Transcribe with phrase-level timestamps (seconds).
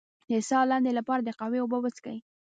[0.29, 2.17] د ساه لنډۍ لپاره د قهوې اوبه وڅښئ